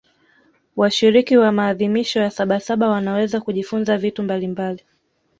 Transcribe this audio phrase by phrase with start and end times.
[0.75, 4.83] washiriki wa maadhimisho ya sabasaba wanaweza kujifunza vitu mbalimbali